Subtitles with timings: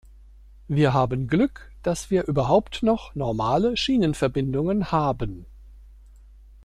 [0.67, 5.45] Wir haben Glück, dass wir überhaupt noch normale Schienenverbindungen haben.